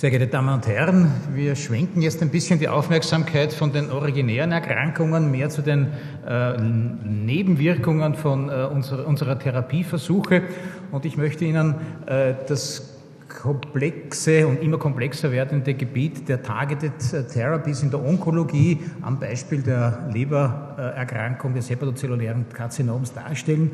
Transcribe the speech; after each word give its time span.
Sehr 0.00 0.08
geehrte 0.08 0.28
Damen 0.28 0.54
und 0.54 0.66
Herren, 0.66 1.12
wir 1.34 1.54
schwenken 1.56 2.00
jetzt 2.00 2.22
ein 2.22 2.30
bisschen 2.30 2.58
die 2.58 2.68
Aufmerksamkeit 2.68 3.52
von 3.52 3.70
den 3.70 3.90
originären 3.90 4.50
Erkrankungen 4.50 5.30
mehr 5.30 5.50
zu 5.50 5.60
den 5.60 5.88
äh, 6.26 6.56
Nebenwirkungen 6.58 8.14
von 8.14 8.48
äh, 8.48 8.64
unserer, 8.72 9.06
unserer, 9.06 9.38
Therapieversuche. 9.38 10.44
Und 10.90 11.04
ich 11.04 11.18
möchte 11.18 11.44
Ihnen 11.44 11.74
äh, 12.06 12.32
das 12.48 12.96
komplexe 13.28 14.46
und 14.46 14.62
immer 14.62 14.78
komplexer 14.78 15.32
werdende 15.32 15.74
Gebiet 15.74 16.30
der 16.30 16.42
Targeted 16.42 16.94
Therapies 17.30 17.82
in 17.82 17.90
der 17.90 18.02
Onkologie 18.02 18.80
am 19.02 19.20
Beispiel 19.20 19.60
der 19.60 20.08
Lebererkrankung 20.14 21.52
des 21.52 21.68
hepatozellulären 21.68 22.46
Karzinoms 22.50 23.12
darstellen 23.12 23.72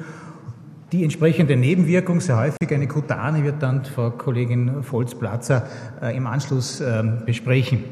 die 0.93 1.03
entsprechende 1.03 1.57
Nebenwirkung, 1.57 2.21
sehr 2.21 2.39
häufig 2.39 2.73
eine 2.73 2.86
kutane, 2.86 3.43
wird 3.43 3.62
dann 3.62 3.85
Frau 3.85 4.11
Kollegin 4.11 4.85
Volz-Platzer 4.85 5.66
äh, 6.00 6.16
im 6.16 6.27
Anschluss 6.27 6.80
äh, 6.80 7.03
besprechen. 7.25 7.85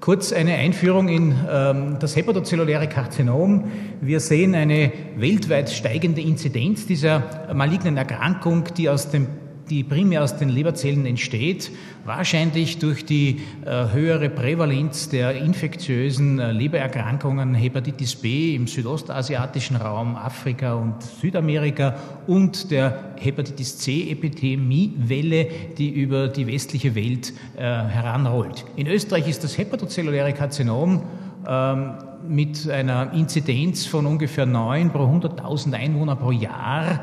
Kurz 0.00 0.32
eine 0.32 0.54
Einführung 0.54 1.08
in 1.08 1.34
ähm, 1.48 1.96
das 2.00 2.16
hepatozelluläre 2.16 2.88
Karzinom. 2.88 3.70
Wir 4.00 4.18
sehen 4.18 4.54
eine 4.54 4.90
weltweit 5.16 5.70
steigende 5.70 6.22
Inzidenz 6.22 6.86
dieser 6.86 7.54
malignen 7.54 7.96
Erkrankung, 7.98 8.64
die 8.76 8.88
aus 8.88 9.10
dem 9.10 9.26
die 9.70 9.84
primär 9.84 10.24
aus 10.24 10.36
den 10.36 10.48
Leberzellen 10.48 11.06
entsteht, 11.06 11.70
wahrscheinlich 12.04 12.78
durch 12.78 13.04
die 13.04 13.40
äh, 13.64 13.92
höhere 13.92 14.28
Prävalenz 14.28 15.08
der 15.08 15.36
infektiösen 15.36 16.40
äh, 16.40 16.50
Lebererkrankungen 16.50 17.54
Hepatitis 17.54 18.16
B 18.16 18.56
im 18.56 18.66
südostasiatischen 18.66 19.76
Raum, 19.76 20.16
Afrika 20.16 20.74
und 20.74 21.00
Südamerika 21.02 21.94
und 22.26 22.72
der 22.72 23.14
Hepatitis 23.16 23.78
C-Epidemiewelle, 23.78 25.46
die 25.78 25.90
über 25.90 26.26
die 26.26 26.48
westliche 26.48 26.96
Welt 26.96 27.32
äh, 27.56 27.60
heranrollt. 27.60 28.64
In 28.74 28.88
Österreich 28.88 29.28
ist 29.28 29.44
das 29.44 29.56
hepatozelluläre 29.56 30.32
Karzinom 30.32 31.04
ähm, 31.46 31.94
mit 32.28 32.68
einer 32.68 33.12
Inzidenz 33.12 33.86
von 33.86 34.04
ungefähr 34.06 34.46
9 34.46 34.90
pro 34.90 35.04
100.000 35.04 35.72
Einwohner 35.72 36.16
pro 36.16 36.32
Jahr 36.32 37.00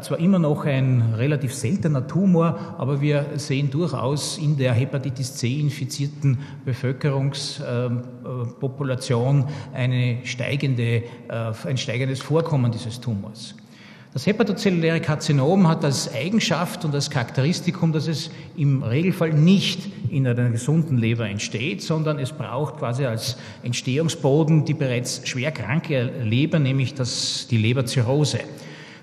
zwar 0.00 0.18
immer 0.18 0.38
noch 0.38 0.64
ein 0.64 1.14
relativ 1.16 1.52
seltener 1.54 2.06
Tumor, 2.06 2.76
aber 2.78 3.00
wir 3.00 3.26
sehen 3.36 3.70
durchaus 3.70 4.38
in 4.38 4.56
der 4.56 4.74
Hepatitis 4.74 5.34
C 5.36 5.58
infizierten 5.60 6.38
Bevölkerungspopulation 6.64 9.46
eine 9.72 10.18
steigende, 10.24 11.02
äh, 11.28 11.52
ein 11.66 11.76
steigendes 11.76 12.20
Vorkommen 12.20 12.70
dieses 12.70 13.00
Tumors. 13.00 13.56
Das 14.14 14.26
hepatozelluläre 14.26 15.00
Karzinom 15.00 15.66
hat 15.68 15.86
als 15.86 16.12
Eigenschaft 16.12 16.84
und 16.84 16.94
als 16.94 17.08
Charakteristikum, 17.08 17.92
dass 17.92 18.08
es 18.08 18.30
im 18.58 18.82
Regelfall 18.82 19.32
nicht 19.32 19.88
in 20.10 20.26
einer 20.26 20.50
gesunden 20.50 20.98
Leber 20.98 21.26
entsteht, 21.26 21.80
sondern 21.80 22.18
es 22.18 22.30
braucht 22.30 22.76
quasi 22.76 23.06
als 23.06 23.38
Entstehungsboden 23.62 24.66
die 24.66 24.74
bereits 24.74 25.26
schwer 25.26 25.50
kranke 25.50 26.10
Leber, 26.24 26.58
nämlich 26.58 26.92
das, 26.92 27.46
die 27.50 27.56
Leberzirrhose. 27.56 28.40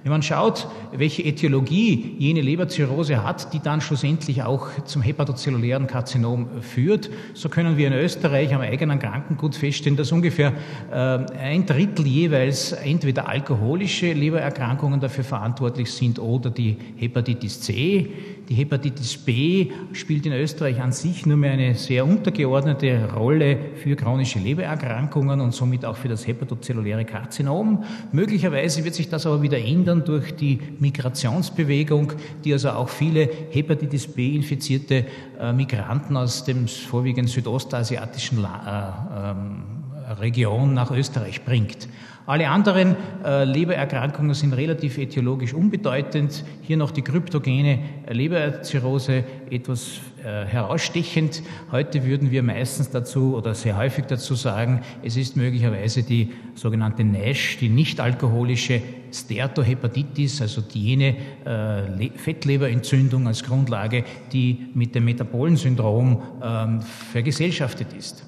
Wenn 0.03 0.13
man 0.13 0.21
schaut, 0.21 0.67
welche 0.93 1.25
Ätiologie 1.25 2.15
jene 2.17 2.39
Leberzirrhose 2.39 3.21
hat, 3.21 3.53
die 3.53 3.59
dann 3.59 3.81
schlussendlich 3.81 4.43
auch 4.43 4.69
zum 4.85 5.01
hepatozellulären 5.01 5.87
Karzinom 5.87 6.61
führt, 6.61 7.09
so 7.33 7.49
können 7.49 7.75
wir 7.75 7.87
in 7.87 7.93
Österreich 7.93 8.55
am 8.55 8.61
eigenen 8.61 8.99
Krankengut 8.99 9.55
feststellen, 9.55 9.97
dass 9.97 10.13
ungefähr 10.13 10.53
äh, 10.89 10.95
ein 10.95 11.65
Drittel 11.65 12.07
jeweils 12.07 12.71
entweder 12.71 13.27
alkoholische 13.27 14.13
Lebererkrankungen 14.13 15.01
dafür 15.01 15.25
verantwortlich 15.25 15.91
sind 15.91 16.17
oder 16.17 16.49
die 16.49 16.77
Hepatitis 16.95 17.59
C. 17.59 18.09
Die 18.49 18.55
Hepatitis 18.55 19.15
B 19.15 19.71
spielt 19.93 20.25
in 20.25 20.33
Österreich 20.33 20.81
an 20.81 20.91
sich 20.91 21.23
nur 21.27 21.37
mehr 21.37 21.51
eine 21.51 21.75
sehr 21.75 22.03
untergeordnete 22.03 23.13
Rolle 23.13 23.57
für 23.75 23.95
chronische 23.95 24.39
Lebererkrankungen 24.39 25.39
und 25.39 25.53
somit 25.53 25.85
auch 25.85 25.95
für 25.95 26.07
das 26.07 26.25
hepatozelluläre 26.25 27.05
Karzinom. 27.05 27.83
Möglicherweise 28.11 28.83
wird 28.83 28.95
sich 28.95 29.07
das 29.07 29.27
aber 29.27 29.43
wieder 29.43 29.59
ändern 29.59 30.03
durch 30.03 30.35
die 30.35 30.59
Migrationsbewegung, 30.79 32.13
die 32.43 32.51
also 32.53 32.71
auch 32.71 32.89
viele 32.89 33.29
Hepatitis 33.51 34.07
B 34.07 34.35
infizierte 34.35 35.05
äh, 35.39 35.53
Migranten 35.53 36.17
aus 36.17 36.43
dem 36.43 36.67
vorwiegend 36.67 37.29
südostasiatischen 37.29 38.41
La 38.41 39.05
äh, 39.15 39.31
ähm, 39.31 39.79
Region 40.19 40.73
nach 40.73 40.89
Österreich 40.89 41.45
bringt. 41.45 41.87
Alle 42.29 42.47
anderen 42.47 42.95
äh, 43.25 43.43
Lebererkrankungen 43.43 44.35
sind 44.35 44.53
relativ 44.53 44.99
etiologisch 44.99 45.55
unbedeutend. 45.55 46.43
Hier 46.61 46.77
noch 46.77 46.91
die 46.91 47.01
kryptogene 47.01 47.79
Leberzirrhose 48.07 49.23
etwas 49.49 49.99
äh, 50.23 50.45
herausstechend. 50.45 51.41
Heute 51.71 52.05
würden 52.05 52.29
wir 52.29 52.43
meistens 52.43 52.91
dazu 52.91 53.35
oder 53.35 53.55
sehr 53.55 53.77
häufig 53.77 54.05
dazu 54.05 54.35
sagen, 54.35 54.81
es 55.01 55.17
ist 55.17 55.37
möglicherweise 55.37 56.03
die 56.03 56.31
sogenannte 56.53 57.03
NASH, 57.03 57.57
die 57.61 57.69
nicht-alkoholische 57.69 58.79
Steatohepatitis, 59.11 60.39
also 60.43 60.61
jene 60.71 61.15
äh, 61.45 62.11
Fettleberentzündung 62.15 63.25
als 63.25 63.43
Grundlage, 63.43 64.03
die 64.31 64.67
mit 64.75 64.93
dem 64.93 65.05
Metabolensyndrom 65.05 66.21
ähm, 66.43 66.81
vergesellschaftet 67.11 67.87
ist. 67.97 68.23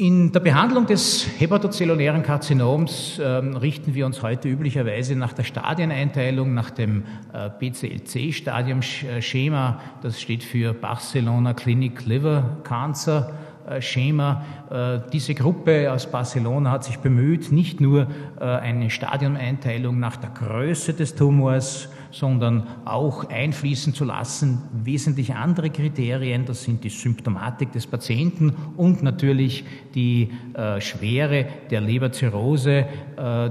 In 0.00 0.30
der 0.30 0.38
Behandlung 0.38 0.86
des 0.86 1.26
hepatozellulären 1.40 2.22
Karzinoms 2.22 3.18
äh, 3.18 3.26
richten 3.26 3.96
wir 3.96 4.06
uns 4.06 4.22
heute 4.22 4.48
üblicherweise 4.48 5.16
nach 5.16 5.32
der 5.32 5.42
Stadieneinteilung, 5.42 6.54
nach 6.54 6.70
dem 6.70 7.02
äh, 7.32 7.50
BCLC-Stadiumschema. 7.58 9.80
Das 10.00 10.20
steht 10.20 10.44
für 10.44 10.72
Barcelona 10.72 11.52
Clinic 11.52 12.06
Liver 12.06 12.58
Cancer 12.62 13.28
äh, 13.28 13.32
Schema. 13.80 14.44
Äh, 14.70 15.00
diese 15.12 15.34
Gruppe 15.34 15.92
aus 15.92 16.10
Barcelona 16.10 16.70
hat 16.70 16.84
sich 16.84 16.98
bemüht, 16.98 17.52
nicht 17.52 17.80
nur 17.80 18.06
äh, 18.40 18.44
eine 18.44 18.90
Stadiumeinteilung 18.90 19.98
nach 19.98 20.16
der 20.16 20.30
Größe 20.30 20.94
des 20.94 21.14
Tumors, 21.14 21.88
sondern 22.10 22.66
auch 22.86 23.28
einfließen 23.28 23.92
zu 23.92 24.04
lassen 24.04 24.62
wesentlich 24.72 25.34
andere 25.34 25.68
Kriterien. 25.68 26.46
Das 26.46 26.64
sind 26.64 26.82
die 26.82 26.88
Symptomatik 26.88 27.72
des 27.72 27.86
Patienten 27.86 28.54
und 28.78 29.02
natürlich 29.02 29.66
die 29.94 30.30
Schwere 30.78 31.44
der 31.70 31.82
Leberzirrhose, 31.82 32.86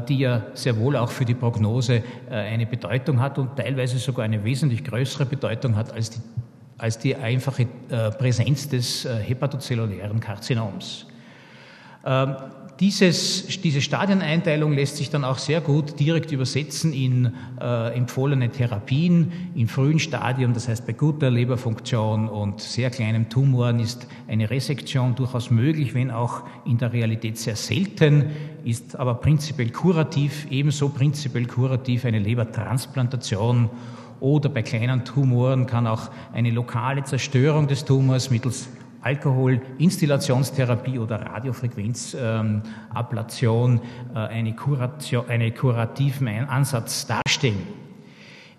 die 0.09 0.17
ja 0.17 0.47
sehr 0.55 0.79
wohl 0.79 0.95
auch 0.95 1.11
für 1.11 1.25
die 1.25 1.35
Prognose 1.35 2.01
eine 2.31 2.66
Bedeutung 2.66 3.19
hat 3.19 3.38
und 3.38 3.55
teilweise 3.57 3.99
sogar 3.99 4.25
eine 4.25 4.44
wesentlich 4.44 4.84
größere 4.84 5.28
Bedeutung 5.28 5.75
hat 5.75 5.94
als 5.94 6.09
die 6.09 6.19
als 6.78 7.00
die 7.00 7.16
einfache 7.16 7.68
äh, 7.90 8.12
Präsenz 8.12 8.70
des 8.70 9.06
äh, 9.06 9.18
hepatozellulären 9.18 10.20
Karzinoms. 10.20 11.08
Ähm, 12.06 12.36
dieses, 12.80 13.48
diese 13.62 13.82
Stadieneinteilung 13.82 14.72
lässt 14.74 14.98
sich 14.98 15.10
dann 15.10 15.24
auch 15.24 15.40
sehr 15.40 15.62
gut 15.62 16.00
direkt 16.00 16.32
übersetzen 16.32 16.94
in 16.94 17.34
äh, 17.60 17.96
empfohlene 17.96 18.50
Therapien. 18.52 19.32
Im 19.56 19.68
frühen 19.68 19.98
Stadium, 19.98 20.54
das 20.54 20.68
heißt 20.68 20.86
bei 20.86 20.94
guter 20.94 21.32
Leberfunktion 21.32 22.30
und 22.30 22.62
sehr 22.62 22.92
kleinen 22.92 23.30
Tumoren, 23.30 23.80
ist 23.80 24.06
eine 24.28 24.52
Resektion 24.52 25.16
durchaus 25.16 25.50
möglich, 25.50 25.96
wenn 25.96 26.12
auch 26.12 26.44
in 26.66 26.78
der 26.78 26.94
Realität 26.94 27.40
sehr 27.40 27.56
selten, 27.56 28.28
ist 28.64 28.96
aber 28.96 29.16
prinzipiell 29.16 29.72
kurativ, 29.72 30.46
ebenso 30.52 30.90
prinzipiell 30.90 31.48
kurativ 31.48 32.06
eine 32.06 32.20
Lebertransplantation 32.20 33.72
oder 34.19 34.50
bei 34.50 34.63
kleinen 34.63 35.05
Tumoren 35.05 35.67
kann 35.67 35.88
auch 35.88 36.09
eine 36.33 36.51
lokale 36.51 37.03
Zerstörung 37.03 37.67
des 37.67 37.85
Tumors 37.85 38.29
mittels 38.29 38.67
Alkohol, 39.01 39.61
Installationstherapie 39.78 41.00
oder 41.00 41.22
Radiofrequenzablation 41.22 43.79
äh, 44.13 44.17
eine, 44.17 44.53
Kuration, 44.53 45.29
eine 45.29 45.51
kurativen 45.51 46.28
Ansatz 46.28 47.07
darstellen. 47.07 47.88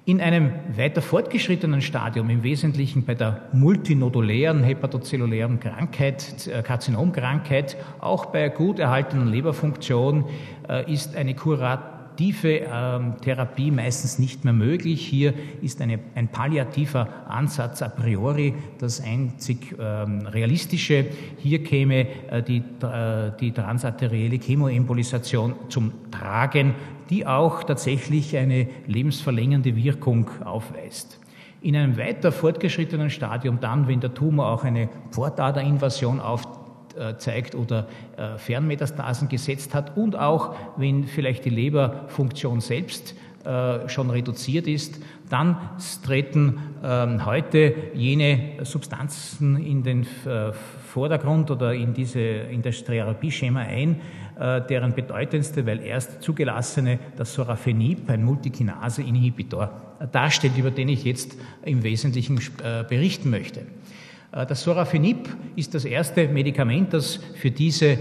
In 0.08 0.22
einem 0.22 0.52
weiter 0.74 1.02
fortgeschrittenen 1.02 1.82
Stadium, 1.82 2.31
im 2.31 2.43
Wesentlichen 2.43 3.04
bei 3.04 3.14
der 3.14 3.43
multinodulären 3.52 4.62
hepatozellulären 4.62 5.61
Krankheit, 5.61 6.46
äh, 6.46 6.62
Karzinomkrankheit, 6.62 7.76
auch 8.00 8.26
bei 8.26 8.49
gut 8.49 8.78
erhaltener 8.78 9.26
Leberfunktion, 9.26 10.25
äh, 10.66 10.90
ist 10.90 11.14
eine 11.14 11.34
Kurat 11.34 11.98
palliative 12.19 12.67
ähm, 12.73 13.15
Therapie 13.20 13.70
meistens 13.70 14.19
nicht 14.19 14.44
mehr 14.44 14.53
möglich. 14.53 15.06
Hier 15.06 15.35
ist 15.62 15.81
eine, 15.81 16.00
ein 16.17 16.29
palliativer 16.29 17.09
Ansatz 17.29 17.81
a 17.81 17.88
priori 17.88 18.55
das 18.79 19.00
einzig 19.00 19.76
ähm, 19.79 20.26
realistische. 20.26 21.06
Hier 21.38 21.62
käme 21.62 22.09
äh, 22.31 22.43
die, 22.43 22.62
äh, 22.82 23.31
die 23.38 23.53
transarterielle 23.53 24.38
Chemoembolisation 24.38 25.55
zum 25.69 25.93
Tragen, 26.11 26.75
die 27.09 27.25
auch 27.25 27.62
tatsächlich 27.62 28.37
eine 28.37 28.67
lebensverlängernde 28.87 29.76
Wirkung 29.76 30.29
aufweist. 30.44 31.21
In 31.61 31.76
einem 31.76 31.97
weiter 31.97 32.32
fortgeschrittenen 32.32 33.11
Stadium, 33.11 33.61
dann, 33.61 33.88
wenn 33.88 34.00
der 34.00 34.14
Tumor 34.14 34.49
auch 34.49 34.64
eine 34.64 34.88
Pfortaderinvasion 35.11 36.21
auf 36.21 36.43
äh, 36.44 36.57
zeigt 37.19 37.55
oder 37.55 37.87
äh, 38.17 38.39
Fernmetastasen 38.39 39.29
gesetzt 39.29 39.75
hat 39.75 39.97
und 39.97 40.17
auch 40.17 40.55
wenn 40.77 41.05
vielleicht 41.05 41.45
die 41.45 41.50
Leberfunktion 41.50 42.61
selbst 42.61 43.15
äh, 43.49 43.89
schon 43.89 44.11
reduziert 44.11 44.67
ist, 44.67 45.00
dann 45.31 45.56
treten 46.05 46.59
ähm, 46.85 47.25
heute 47.25 47.73
jene 47.95 48.65
Substanzen 48.65 49.56
in 49.65 49.83
den 49.83 50.03
äh, 50.27 50.53
Vordergrund 50.53 51.50
oder 51.50 51.73
in, 51.73 51.95
diese, 51.95 52.21
in 52.21 52.62
das 52.62 52.85
Therapieschema 52.85 53.61
ein, 53.61 54.00
äh, 54.39 54.61
deren 54.62 54.93
bedeutendste, 54.93 55.65
weil 55.67 55.81
erst 55.81 56.21
zugelassene, 56.21 56.99
das 57.17 57.33
Sorafenib, 57.33 58.11
ein 58.11 58.25
Multikinase-Inhibitor, 58.25 59.71
darstellt, 60.12 60.59
über 60.59 60.71
den 60.71 60.89
ich 60.89 61.05
jetzt 61.05 61.37
im 61.65 61.83
Wesentlichen 61.83 62.41
berichten 62.89 63.31
möchte. 63.31 63.62
Äh, 64.32 64.46
das 64.46 64.62
Sorafenib 64.62 65.28
ist 65.56 65.75
das 65.75 65.84
erste 65.84 66.28
Medikament, 66.28 66.92
das 66.92 67.16
für 67.16 67.50
diese 67.50 67.86
äh, 67.86 67.98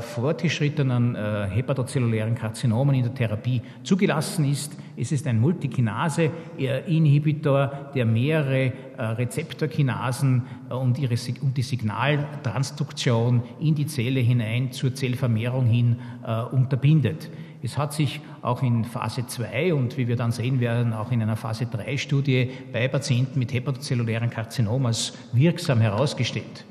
fortgeschrittenen 0.00 1.14
äh, 1.14 1.46
hepatozellulären 1.50 2.34
Karzinomen 2.34 2.96
in 2.96 3.04
der 3.04 3.14
Therapie 3.14 3.62
zugelassen 3.82 4.50
ist. 4.50 4.72
Es 4.96 5.12
ist 5.12 5.26
ein 5.26 5.38
Multikinase-Inhibitor, 5.40 7.90
der 7.94 8.04
mehrere 8.04 8.72
äh, 8.96 9.02
Rezeptorkinasen 9.02 10.42
äh, 10.70 10.74
und, 10.74 10.98
ihre, 10.98 11.14
und 11.40 11.56
die 11.56 11.62
Signaltransduktion 11.62 13.42
in 13.60 13.74
die 13.74 13.86
Zelle 13.86 14.20
hinein 14.20 14.70
zur 14.72 14.94
Zellvermehrung 14.94 15.64
hin 15.66 15.96
äh, 16.26 16.42
unterbindet. 16.42 17.30
Es 17.62 17.76
hat 17.76 17.92
sich 17.92 18.20
auch 18.40 18.62
in 18.62 18.84
Phase 18.84 19.26
2 19.26 19.74
und 19.74 19.96
wie 19.96 20.06
wir 20.06 20.16
dann 20.16 20.30
sehen 20.30 20.60
werden, 20.60 20.92
auch 20.92 21.10
in 21.10 21.20
einer 21.20 21.36
Phase 21.36 21.66
3 21.66 21.96
Studie 21.96 22.50
bei 22.72 22.86
Patienten 22.86 23.38
mit 23.38 23.52
hepatozellulären 23.52 24.30
Karzinom 24.30 24.86
als 24.86 25.14
wirksam 25.32 25.80
herausgestellt. 25.80 26.64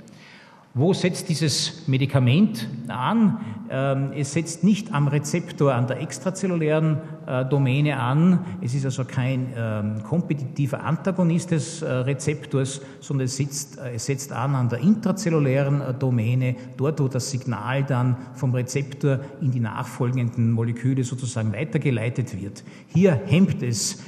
Wo 0.77 0.93
setzt 0.93 1.27
dieses 1.27 1.87
Medikament 1.87 2.69
an? 2.87 3.39
Ähm, 3.71 4.11
es 4.15 4.33
setzt 4.33 4.63
nicht 4.63 4.93
am 4.93 5.07
Rezeptor 5.07 5.73
an 5.73 5.87
der 5.87 5.99
extrazellulären 6.01 6.99
äh, 7.25 7.45
Domäne 7.45 7.99
an. 7.99 8.45
Es 8.61 8.75
ist 8.75 8.85
also 8.85 9.03
kein 9.03 9.47
ähm, 9.57 10.03
kompetitiver 10.03 10.83
Antagonist 10.83 11.49
des 11.49 11.81
äh, 11.81 11.91
Rezeptors, 11.91 12.79
sondern 12.99 13.25
es 13.25 13.37
setzt, 13.37 13.79
äh, 13.79 13.95
es 13.95 14.05
setzt 14.05 14.31
an 14.31 14.53
an 14.53 14.69
der 14.69 14.77
intrazellulären 14.77 15.97
Domäne, 15.97 16.55
dort 16.77 16.99
wo 16.99 17.07
das 17.07 17.31
Signal 17.31 17.83
dann 17.83 18.15
vom 18.35 18.53
Rezeptor 18.53 19.21
in 19.41 19.49
die 19.49 19.59
nachfolgenden 19.59 20.51
Moleküle 20.51 21.03
sozusagen 21.03 21.53
weitergeleitet 21.53 22.39
wird. 22.39 22.63
Hier 22.85 23.19
hemmt 23.25 23.63
es 23.63 24.03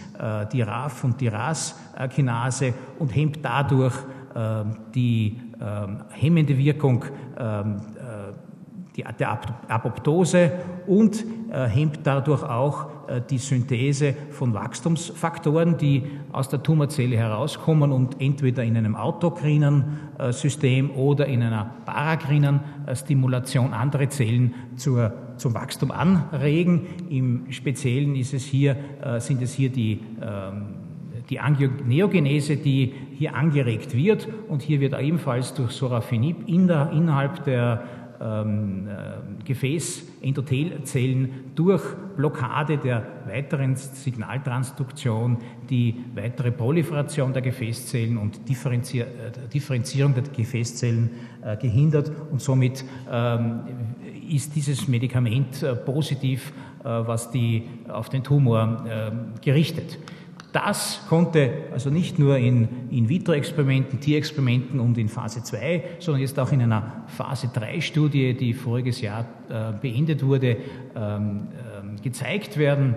die 0.52 0.62
RAF 0.62 1.06
und 1.06 1.22
die 1.22 1.30
RAS-Kinase 1.30 2.74
und 3.00 3.16
hemmt 3.16 3.40
dadurch 3.42 3.96
die 4.94 5.38
hemmende 6.12 6.58
Wirkung 6.58 7.06
ähm, 7.38 7.82
äh, 7.98 9.14
der 9.18 9.40
Apoptose 9.70 10.52
und 10.86 11.24
äh, 11.52 11.68
hemmt 11.68 12.00
dadurch 12.04 12.44
auch 12.44 13.08
äh, 13.08 13.22
die 13.30 13.38
Synthese 13.38 14.14
von 14.32 14.54
Wachstumsfaktoren, 14.54 15.78
die 15.78 16.04
aus 16.34 16.50
der 16.50 16.64
Tumorzelle 16.64 17.16
herauskommen 17.16 17.94
und 17.94 18.20
entweder 18.20 18.64
in 18.64 18.76
einem 18.76 18.96
autokrinen 18.96 20.00
System 20.32 20.92
oder 20.92 21.28
in 21.28 21.42
einer 21.42 21.72
parakrinen 21.86 22.60
Stimulation 22.94 23.74
andere 23.74 24.10
Zellen 24.10 24.54
zur, 24.76 25.14
zum 25.38 25.54
Wachstum 25.54 25.92
anregen. 25.92 26.88
Im 27.10 27.52
Speziellen 27.52 28.16
ist 28.16 28.34
es 28.34 28.44
hier, 28.44 28.76
sind 29.20 29.42
es 29.42 29.54
hier 29.54 29.70
die 29.70 30.02
ähm, 30.22 30.79
die 31.30 31.40
Angioneogenese, 31.40 32.58
die 32.58 32.94
hier 33.18 33.36
angeregt 33.36 33.96
wird. 33.96 34.28
Und 34.48 34.62
hier 34.62 34.80
wird 34.80 35.00
ebenfalls 35.00 35.54
durch 35.54 35.72
Sorafenib 35.72 36.48
in 36.48 36.68
der, 36.68 36.92
innerhalb 36.92 37.44
der 37.44 37.84
ähm, 38.22 38.88
äh, 38.88 39.44
Gefäßendothelzellen 39.46 41.30
durch 41.56 41.82
Blockade 42.18 42.78
der 42.78 43.06
weiteren 43.26 43.76
Signaltransduktion 43.78 45.38
die 45.70 45.96
weitere 46.16 46.52
Proliferation 46.52 47.32
der 47.32 47.42
Gefäßzellen 47.42 48.18
und 48.18 48.50
Differenzier 48.50 49.06
äh, 49.06 49.48
Differenzierung 49.54 50.14
der 50.16 50.24
Gefäßzellen 50.24 51.12
äh, 51.42 51.56
gehindert. 51.58 52.12
Und 52.30 52.42
somit 52.42 52.84
ähm, 53.10 53.62
ist 54.30 54.54
dieses 54.56 54.88
Medikament 54.88 55.64
äh, 55.64 55.76
positiv, 55.76 56.52
äh, 56.84 56.88
was 56.88 57.32
die, 57.32 57.64
auf 57.88 58.10
den 58.10 58.24
Tumor 58.24 58.84
ähm, 58.90 59.34
gerichtet. 59.42 59.98
Das 60.52 61.02
konnte 61.08 61.52
also 61.72 61.92
nicht 61.92 62.18
nur 62.18 62.38
in 62.38 62.68
In-vitro-Experimenten, 62.90 64.00
Tierexperimenten 64.00 64.80
und 64.80 64.98
in 64.98 65.08
Phase 65.08 65.44
2, 65.44 65.84
sondern 66.00 66.22
jetzt 66.22 66.40
auch 66.40 66.52
in 66.52 66.62
einer 66.62 67.04
Phase 67.08 67.48
3-Studie, 67.48 68.36
die 68.36 68.54
voriges 68.54 69.02
Jahr 69.02 69.26
äh, 69.50 69.74
beendet 69.80 70.26
wurde, 70.26 70.58
ähm, 70.96 71.50
äh, 71.98 72.02
gezeigt 72.02 72.58
werden. 72.58 72.96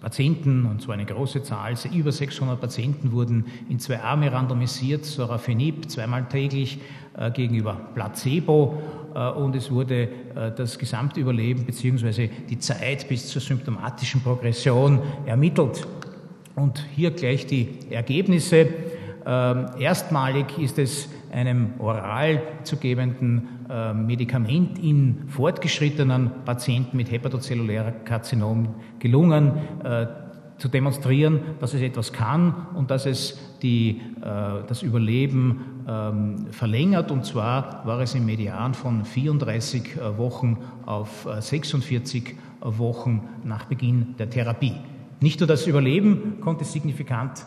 Patienten, 0.00 0.66
und 0.66 0.82
zwar 0.82 0.94
eine 0.94 1.04
große 1.04 1.44
Zahl, 1.44 1.74
über 1.92 2.10
600 2.10 2.60
Patienten 2.60 3.12
wurden 3.12 3.46
in 3.68 3.78
zwei 3.78 4.00
Arme 4.00 4.32
randomisiert, 4.32 5.04
Sorafenib 5.04 5.88
zweimal 5.88 6.24
täglich 6.28 6.80
äh, 7.16 7.30
gegenüber 7.30 7.74
Placebo 7.94 8.82
äh, 9.14 9.28
und 9.30 9.54
es 9.54 9.70
wurde 9.70 10.08
äh, 10.34 10.50
das 10.56 10.76
Gesamtüberleben 10.78 11.64
bzw. 11.64 12.28
die 12.48 12.58
Zeit 12.58 13.08
bis 13.08 13.28
zur 13.28 13.40
symptomatischen 13.40 14.22
Progression 14.22 14.98
ermittelt. 15.24 15.86
Und 16.54 16.84
hier 16.94 17.10
gleich 17.12 17.46
die 17.46 17.68
Ergebnisse. 17.90 18.68
Ähm, 19.24 19.66
erstmalig 19.78 20.58
ist 20.58 20.78
es 20.78 21.08
einem 21.30 21.74
oral 21.78 22.42
zu 22.64 22.76
gebenden 22.76 23.48
äh, 23.70 23.94
Medikament 23.94 24.78
in 24.78 25.28
fortgeschrittenen 25.28 26.30
Patienten 26.44 26.96
mit 26.96 27.10
hepatozellulärer 27.10 27.92
Karzinom 28.04 28.74
gelungen, 28.98 29.52
äh, 29.84 30.06
zu 30.62 30.68
demonstrieren, 30.68 31.40
dass 31.58 31.74
es 31.74 31.80
etwas 31.80 32.12
kann 32.12 32.68
und 32.74 32.92
dass 32.92 33.04
es 33.04 33.36
die, 33.62 34.00
äh, 34.20 34.64
das 34.68 34.82
Überleben 34.82 35.84
ähm, 35.88 36.46
verlängert. 36.52 37.10
Und 37.10 37.26
zwar 37.26 37.84
war 37.84 38.00
es 38.00 38.14
im 38.14 38.26
Median 38.26 38.74
von 38.74 39.04
34 39.04 39.96
äh, 39.96 40.18
Wochen 40.18 40.58
auf 40.86 41.26
46 41.40 42.28
äh, 42.28 42.34
Wochen 42.78 43.28
nach 43.42 43.64
Beginn 43.64 44.14
der 44.20 44.30
Therapie. 44.30 44.76
Nicht 45.22 45.38
nur 45.38 45.46
das 45.46 45.68
Überleben 45.68 46.40
konnte 46.40 46.64
signifikant 46.64 47.46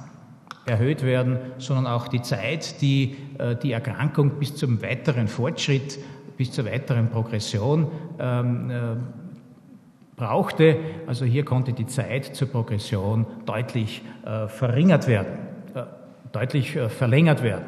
erhöht 0.65 1.03
werden, 1.03 1.37
sondern 1.57 1.87
auch 1.87 2.07
die 2.07 2.21
Zeit, 2.21 2.81
die 2.81 3.17
äh, 3.37 3.55
die 3.55 3.73
Erkrankung 3.73 4.39
bis 4.39 4.55
zum 4.55 4.81
weiteren 4.81 5.27
Fortschritt, 5.27 5.99
bis 6.37 6.53
zur 6.53 6.65
weiteren 6.65 7.09
Progression 7.09 7.91
ähm, 8.17 8.69
äh, 8.69 8.95
brauchte. 10.15 10.77
Also 11.05 11.25
hier 11.25 11.43
konnte 11.43 11.73
die 11.73 11.85
Zeit 11.85 12.33
zur 12.33 12.47
Progression 12.47 13.25
deutlich 13.45 14.01
äh, 14.25 14.47
verringert 14.47 15.07
werden, 15.07 15.37
äh, 15.73 15.83
deutlich 16.31 16.77
äh, 16.77 16.87
verlängert 16.87 17.43
werden. 17.43 17.65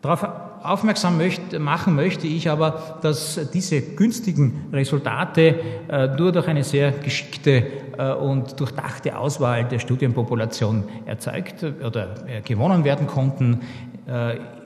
Darauf 0.00 0.26
aufmerksam 0.64 1.16
möchte, 1.18 1.58
machen 1.58 1.94
möchte 1.94 2.26
ich 2.26 2.48
aber, 2.48 2.98
dass 3.02 3.40
diese 3.52 3.80
günstigen 3.80 4.68
Resultate 4.72 5.56
äh, 5.88 6.08
nur 6.16 6.32
durch 6.32 6.48
eine 6.48 6.64
sehr 6.64 6.92
geschickte 6.92 7.64
äh, 7.98 8.12
und 8.12 8.58
durchdachte 8.58 9.16
Auswahl 9.16 9.64
der 9.64 9.78
Studienpopulation 9.78 10.84
erzeugt 11.06 11.64
oder 11.64 12.14
äh, 12.26 12.40
gewonnen 12.42 12.84
werden 12.84 13.06
konnten. 13.06 13.60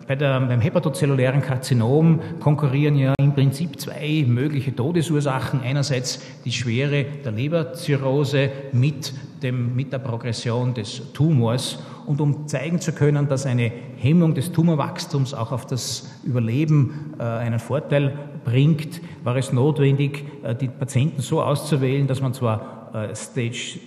Bei 0.06 0.14
der, 0.14 0.40
beim 0.40 0.60
hepatozellulären 0.60 1.42
Karzinom 1.42 2.20
konkurrieren 2.38 2.96
ja 2.96 3.12
im 3.18 3.34
Prinzip 3.34 3.80
zwei 3.80 4.24
mögliche 4.26 4.74
Todesursachen. 4.74 5.62
Einerseits 5.62 6.20
die 6.44 6.52
Schwere 6.52 7.04
der 7.24 7.32
Leberzirrhose 7.32 8.50
mit, 8.72 9.12
dem, 9.42 9.74
mit 9.74 9.92
der 9.92 9.98
Progression 9.98 10.74
des 10.74 11.12
Tumors. 11.12 11.80
Und 12.06 12.20
um 12.20 12.46
zeigen 12.46 12.80
zu 12.80 12.92
können, 12.92 13.26
dass 13.28 13.46
eine 13.46 13.72
Hemmung 13.96 14.34
des 14.34 14.52
Tumorwachstums 14.52 15.34
auch 15.34 15.50
auf 15.50 15.66
das 15.66 16.08
Überleben 16.22 17.14
äh, 17.18 17.24
einen 17.24 17.58
Vorteil 17.58 18.16
bringt, 18.44 19.00
war 19.24 19.34
es 19.34 19.52
notwendig, 19.52 20.24
äh, 20.44 20.54
die 20.54 20.68
Patienten 20.68 21.20
so 21.20 21.42
auszuwählen, 21.42 22.06
dass 22.06 22.20
man 22.20 22.32
zwar 22.32 22.92
äh, 22.94 23.14
Stage 23.16 23.80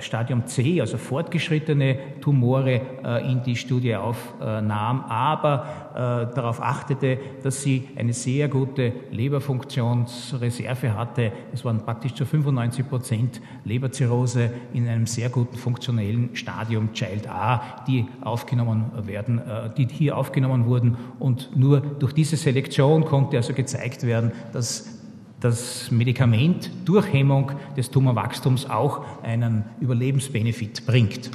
Stadium 0.00 0.46
C, 0.46 0.80
also 0.80 0.96
fortgeschrittene 0.96 2.20
Tumore, 2.20 2.80
äh, 3.04 3.30
in 3.30 3.42
die 3.42 3.56
Studie 3.56 3.94
aufnahm, 3.94 5.04
aber 5.08 5.66
äh, 5.92 6.34
darauf 6.34 6.60
achtete, 6.60 7.18
dass 7.42 7.62
sie 7.62 7.88
eine 7.96 8.12
sehr 8.12 8.48
gute 8.48 8.92
Leberfunktionsreserve 9.10 10.96
hatte. 10.96 11.32
Es 11.52 11.64
waren 11.64 11.84
praktisch 11.84 12.14
zu 12.14 12.24
95 12.24 12.88
Prozent 12.88 13.40
Leberzirrhose 13.64 14.50
in 14.72 14.88
einem 14.88 15.06
sehr 15.06 15.28
guten 15.28 15.56
funktionellen 15.56 16.34
Stadium 16.34 16.92
Child 16.92 17.28
A, 17.28 17.84
die 17.86 18.06
aufgenommen 18.22 19.06
werden, 19.06 19.40
die 19.76 19.86
hier 19.86 20.16
aufgenommen 20.16 20.66
wurden. 20.66 20.96
Und 21.18 21.56
nur 21.56 21.80
durch 21.80 22.12
diese 22.12 22.36
Selektion 22.36 23.04
konnte 23.04 23.36
also 23.36 23.52
gezeigt 23.52 24.04
werden, 24.04 24.32
dass 24.52 25.01
das 25.42 25.90
Medikament 25.90 26.70
durch 26.84 27.12
Hemmung 27.12 27.52
des 27.76 27.90
Tumorwachstums 27.90 28.70
auch 28.70 29.04
einen 29.22 29.64
Überlebensbenefit 29.80 30.86
bringt. 30.86 31.30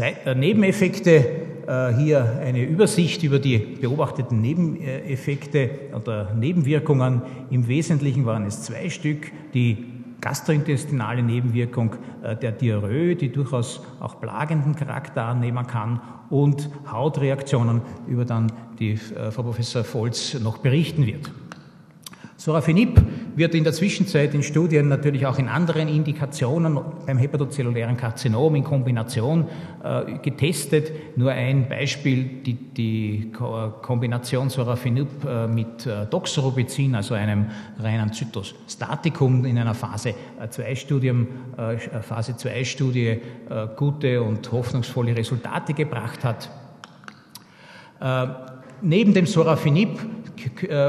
Äh, 0.00 0.34
Nebeneffekte, 0.34 1.12
äh, 1.66 1.94
hier 1.94 2.40
eine 2.42 2.64
Übersicht 2.64 3.22
über 3.22 3.38
die 3.38 3.58
beobachteten 3.58 4.40
Nebeneffekte 4.40 5.70
oder 5.94 6.32
Nebenwirkungen. 6.34 7.22
Im 7.50 7.68
Wesentlichen 7.68 8.24
waren 8.24 8.46
es 8.46 8.62
zwei 8.62 8.88
Stück, 8.88 9.30
die 9.52 9.84
gastrointestinale 10.22 11.22
Nebenwirkung 11.22 11.96
äh, 12.22 12.34
der 12.36 12.52
Diarrhoe, 12.52 13.14
die 13.14 13.30
durchaus 13.30 13.82
auch 14.00 14.20
plagenden 14.20 14.74
Charakter 14.74 15.24
annehmen 15.24 15.66
kann 15.66 16.00
und 16.30 16.70
Hautreaktionen, 16.90 17.82
über 18.06 18.24
dann 18.24 18.50
die 18.78 18.96
Frau 18.96 19.42
Professor 19.42 19.84
Volz 19.84 20.40
noch 20.40 20.58
berichten 20.58 21.04
wird. 21.04 21.30
Sorafenib 22.42 23.00
wird 23.36 23.54
in 23.54 23.62
der 23.62 23.72
Zwischenzeit 23.72 24.34
in 24.34 24.42
Studien 24.42 24.88
natürlich 24.88 25.26
auch 25.26 25.38
in 25.38 25.46
anderen 25.46 25.86
Indikationen 25.86 26.76
beim 27.06 27.16
hepatozellulären 27.16 27.96
Karzinom 27.96 28.56
in 28.56 28.64
Kombination 28.64 29.46
äh, 29.84 30.18
getestet. 30.18 30.90
Nur 31.16 31.30
ein 31.30 31.68
Beispiel, 31.68 32.24
die, 32.44 32.54
die 32.54 33.30
Kombination 33.30 34.50
Sorafenib 34.50 35.24
äh, 35.24 35.46
mit 35.46 35.86
äh, 35.86 36.04
Doxorubicin, 36.06 36.96
also 36.96 37.14
einem 37.14 37.46
reinen 37.78 38.12
Zytostatikum 38.12 39.44
in 39.44 39.56
einer 39.56 39.74
Phase 39.74 40.12
2 40.50 40.74
Studium, 40.74 41.28
äh, 41.56 41.76
Phase 42.00 42.36
2 42.36 42.64
Studie 42.64 43.06
äh, 43.06 43.20
gute 43.76 44.20
und 44.20 44.50
hoffnungsvolle 44.50 45.16
Resultate 45.16 45.74
gebracht 45.74 46.24
hat. 46.24 46.50
Äh, 48.00 48.26
neben 48.82 49.14
dem 49.14 49.26
Sorafenib 49.26 49.90
äh, 50.00 50.21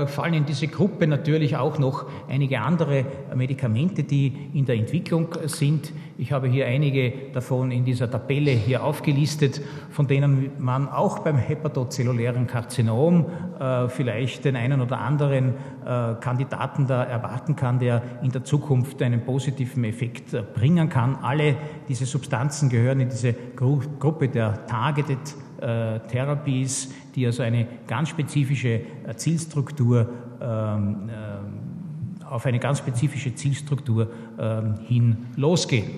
fallen 0.08 0.34
in 0.34 0.46
diese 0.46 0.68
Gruppe 0.68 1.08
natürlich 1.08 1.58
auch 1.58 1.78
noch 1.78 2.06
einige 2.30 2.62
andere 2.62 3.06
Medikamente, 3.36 4.04
die 4.04 4.50
in 4.54 4.66
der 4.66 4.76
Entwicklung 4.76 5.28
sind. 5.46 5.92
Ich 6.18 6.32
habe 6.32 6.48
hier 6.48 6.68
einige 6.68 7.12
davon 7.34 7.72
in 7.72 7.86
dieser 7.86 8.10
Tabelle 8.10 8.52
hier 8.52 8.84
aufgelistet, 8.84 9.62
von 9.90 10.08
denen 10.08 10.52
man 10.60 10.88
auch 10.88 11.20
beim 11.20 11.38
hepatozellulären 11.38 12.48
Karzinom 12.48 13.26
äh, 13.60 13.90
vielleicht 13.90 14.46
den 14.46 14.56
einen 14.56 14.82
oder 14.82 15.00
anderen 15.00 15.54
äh, 15.86 16.14
Kandidaten 16.20 16.88
da 16.88 17.04
erwarten 17.04 17.56
kann, 17.56 17.80
der 17.80 18.02
in 18.22 18.32
der 18.32 18.44
Zukunft 18.44 19.02
einen 19.02 19.26
positiven 19.26 19.84
Effekt 19.84 20.34
äh, 20.34 20.44
bringen 20.44 20.90
kann. 20.90 21.18
Alle 21.22 21.56
diese 21.88 22.06
Substanzen 22.06 22.70
gehören 22.70 23.00
in 23.00 23.10
diese 23.10 23.34
Gru 23.34 23.82
Gruppe 24.00 24.30
der 24.30 24.66
Targeted 24.68 25.18
äh, 25.64 26.00
Therapies, 26.10 26.94
die 27.16 27.26
also 27.26 27.42
eine 27.42 27.66
ganz 27.88 28.10
spezifische 28.10 28.82
äh, 29.08 29.16
Zielstruktur 29.16 30.10
ähm, 30.42 31.10
äh, 31.10 32.26
auf 32.26 32.46
eine 32.46 32.60
ganz 32.60 32.80
spezifische 32.80 33.34
Zielstruktur 33.34 34.10
ähm, 34.38 34.76
hin 34.88 35.18
losgehen. 35.38 35.90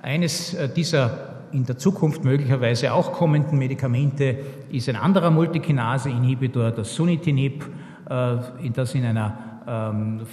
Eines 0.00 0.56
dieser 0.74 1.34
in 1.52 1.66
der 1.66 1.76
Zukunft 1.76 2.24
möglicherweise 2.24 2.92
auch 2.92 3.12
kommenden 3.12 3.58
Medikamente 3.58 4.38
ist 4.70 4.88
ein 4.88 4.96
anderer 4.96 5.30
Multikinase-Inhibitor, 5.30 6.70
das 6.70 6.94
Sunitinib, 6.94 7.64
das 8.04 8.94
in 8.94 9.04
einer 9.04 9.38
ähm, 9.66 10.26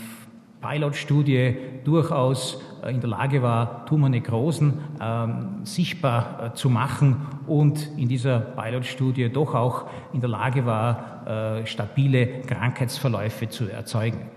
Pilotstudie 0.62 1.56
durchaus 1.84 2.62
äh, 2.84 2.92
in 2.92 3.00
der 3.00 3.10
Lage 3.10 3.42
war, 3.42 3.86
Tumornekrosen 3.86 4.74
ähm, 5.02 5.60
sichtbar 5.64 6.52
äh, 6.52 6.54
zu 6.56 6.70
machen 6.70 7.28
und 7.48 7.90
in 7.98 8.10
dieser 8.10 8.40
Pilotstudie 8.40 9.30
doch 9.30 9.56
auch 9.56 9.86
in 10.14 10.22
der 10.22 10.30
Lage 10.30 10.66
war, 10.66 11.60
äh, 11.60 11.66
stabile 11.66 12.42
Krankheitsverläufe 12.42 13.50
zu 13.50 13.70
erzeugen. 13.70 14.30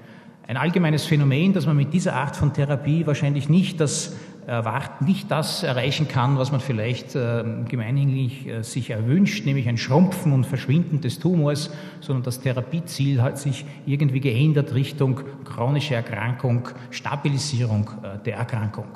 Ein 0.47 0.57
allgemeines 0.57 1.05
Phänomen, 1.05 1.53
dass 1.53 1.67
man 1.67 1.77
mit 1.77 1.93
dieser 1.93 2.15
Art 2.15 2.37
von 2.37 2.53
Therapie 2.53 3.07
wahrscheinlich 3.07 3.49
nicht 3.49 3.81
das 3.81 4.17
erwarten, 4.47 5.05
nicht 5.05 5.31
das 5.31 5.63
erreichen 5.63 6.09
kann, 6.09 6.37
was 6.37 6.51
man 6.51 6.61
vielleicht 6.61 7.15
äh, 7.15 7.45
gemeinhinlich 7.69 8.47
äh, 8.47 8.63
sich 8.63 8.91
erwünscht, 8.91 9.47
nämlich 9.47 9.69
ein 9.69 9.79
Schrumpfen 9.79 10.33
und 10.33 10.47
Verschwinden 10.47 11.01
des 11.01 11.19
Tumors, 11.21 11.71
sondern 12.01 12.25
das 12.25 12.41
Therapieziel 12.41 13.23
hat 13.23 13.39
sich 13.39 13.65
irgendwie 13.87 14.21
geändert 14.21 14.75
Richtung 14.75 15.21
chronische 15.45 15.95
Erkrankung, 15.95 16.69
Stabilisierung 16.91 17.91
äh, 18.03 18.19
der 18.25 18.37
Erkrankung. 18.37 18.87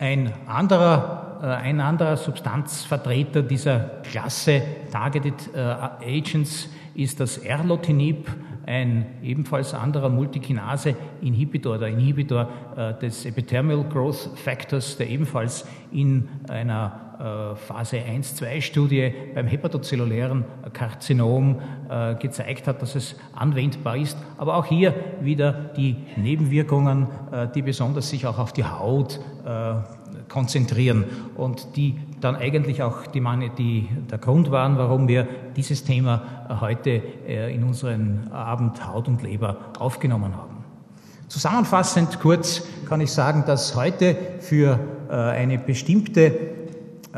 Ein 0.00 0.32
anderer, 0.46 1.40
ein 1.40 1.80
anderer 1.80 2.16
Substanzvertreter 2.16 3.42
dieser 3.42 4.00
Klasse 4.04 4.62
Targeted 4.92 5.34
Agents 5.56 6.68
ist 6.94 7.18
das 7.18 7.38
Erlotinib, 7.38 8.30
ein 8.68 9.06
ebenfalls 9.22 9.72
anderer 9.72 10.10
Multikinase-Inhibitor, 10.10 11.78
der 11.78 11.88
Inhibitor 11.88 12.48
äh, 12.76 12.92
des 13.00 13.24
Epithermal 13.24 13.82
Growth 13.84 14.28
Factors, 14.34 14.98
der 14.98 15.08
ebenfalls 15.08 15.66
in 15.90 16.28
einer 16.50 17.54
äh, 17.54 17.56
Phase 17.56 17.96
1-2-Studie 17.96 19.10
beim 19.34 19.46
hepatozellulären 19.46 20.44
Karzinom 20.74 21.60
äh, 21.88 22.16
gezeigt 22.16 22.66
hat, 22.66 22.82
dass 22.82 22.94
es 22.94 23.16
anwendbar 23.34 23.96
ist. 23.96 24.18
Aber 24.36 24.56
auch 24.56 24.66
hier 24.66 24.94
wieder 25.22 25.52
die 25.74 25.96
Nebenwirkungen, 26.16 27.08
die 27.54 27.62
besonders 27.62 28.10
sich 28.10 28.26
auch 28.26 28.38
auf 28.38 28.52
die 28.52 28.64
Haut 28.64 29.18
konzentrieren 30.28 31.04
und 31.36 31.76
die 31.76 31.96
dann 32.20 32.36
eigentlich 32.36 32.82
auch 32.82 33.06
die, 33.06 33.22
die, 33.56 33.88
der 34.10 34.18
Grund 34.18 34.50
waren, 34.50 34.78
warum 34.78 35.08
wir 35.08 35.26
dieses 35.56 35.84
Thema 35.84 36.58
heute 36.60 37.02
äh, 37.26 37.54
in 37.54 37.64
unseren 37.64 38.28
Abend 38.32 38.86
Haut 38.86 39.08
und 39.08 39.22
Leber 39.22 39.56
aufgenommen 39.78 40.36
haben. 40.36 40.64
Zusammenfassend 41.28 42.20
kurz 42.20 42.62
kann 42.88 43.00
ich 43.00 43.12
sagen, 43.12 43.44
dass 43.46 43.76
heute 43.76 44.16
für 44.40 44.80
äh, 45.10 45.12
eine 45.12 45.58
bestimmte 45.58 46.57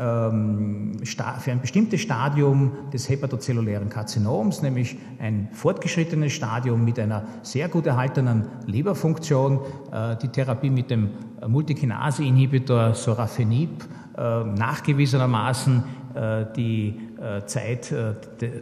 für 0.01 1.51
ein 1.51 1.61
bestimmtes 1.61 2.01
Stadium 2.01 2.71
des 2.91 3.07
hepatozellulären 3.07 3.89
Karzinoms, 3.89 4.63
nämlich 4.63 4.97
ein 5.19 5.49
fortgeschrittenes 5.51 6.33
Stadium 6.33 6.83
mit 6.83 6.97
einer 6.97 7.23
sehr 7.43 7.69
gut 7.69 7.85
erhaltenen 7.85 8.47
Leberfunktion, 8.65 9.59
äh, 9.91 10.15
die 10.15 10.29
Therapie 10.29 10.71
mit 10.71 10.89
dem 10.89 11.11
Multikinase-Inhibitor 11.45 12.95
Sorafenib 12.95 13.83
äh, 14.17 14.43
nachgewiesenermaßen 14.43 15.83
äh, 16.15 16.45
die 16.55 16.99
Zeit, 17.45 17.93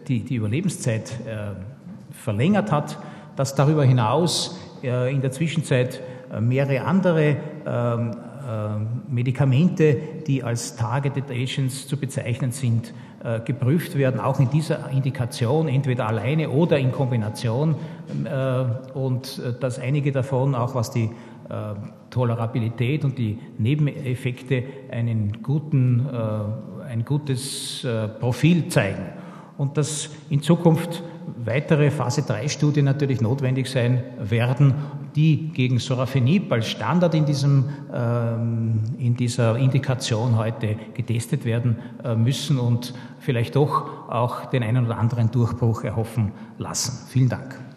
die, 0.10 0.36
Überlebenszeit 0.36 1.14
verlängert 2.12 2.74
hat, 2.74 2.98
dass 3.38 3.56
darüber 3.56 3.86
hinaus 3.86 4.60
in 4.82 5.22
der 5.22 5.32
Zwischenzeit 5.32 6.02
mehrere 6.42 6.82
andere 6.82 7.38
ähm, 7.66 8.12
äh, 8.12 8.29
Medikamente, 9.10 9.98
die 10.28 10.44
als 10.44 10.76
Targeted 10.76 11.30
Agents 11.30 11.88
zu 11.88 11.98
bezeichnen 11.98 12.52
sind, 12.52 12.94
äh, 13.24 13.42
geprüft 13.42 13.98
werden, 13.98 14.20
auch 14.20 14.40
in 14.40 14.50
dieser 14.50 14.90
Indikation, 14.90 15.68
entweder 15.68 16.08
alleine 16.08 16.50
oder 16.50 16.80
in 16.80 16.92
Kombination. 16.92 17.76
Äh, 18.24 18.98
und 18.98 19.42
dass 19.60 19.78
einige 19.78 20.12
davon, 20.12 20.56
auch 20.56 20.76
was 20.76 20.92
die 20.92 21.10
Tolerabilität 22.12 23.04
und 23.04 23.18
die 23.18 23.40
Nebeneffekte, 23.58 24.64
einen 24.92 25.42
guten, 25.42 26.08
ein 26.88 27.04
gutes 27.06 27.88
Profil 28.20 28.68
zeigen. 28.68 29.02
Und 29.60 29.76
dass 29.76 30.10
in 30.30 30.42
Zukunft 30.42 31.04
weitere 31.44 31.92
Phase 31.92 32.22
3 32.22 32.48
Studien 32.48 32.86
natürlich 32.86 33.20
notwendig 33.20 33.68
sein 33.68 34.06
werden, 34.18 34.74
die 35.18 35.50
gegen 35.50 35.80
Sorafenib 35.80 36.50
als 36.50 36.70
Standard 36.70 37.14
in, 37.14 37.26
diesem, 37.26 37.66
ähm, 37.94 38.80
in 38.98 39.18
dieser 39.18 39.58
Indikation 39.58 40.38
heute 40.38 40.78
getestet 40.94 41.44
werden 41.44 41.76
äh, 42.06 42.16
müssen 42.16 42.58
und 42.58 42.94
vielleicht 43.20 43.58
doch 43.58 44.10
auch 44.10 44.46
den 44.46 44.64
einen 44.64 44.86
oder 44.86 44.98
anderen 44.98 45.30
Durchbruch 45.30 45.84
erhoffen 45.84 46.32
lassen. 46.58 47.06
Vielen 47.10 47.28
Dank. 47.28 47.69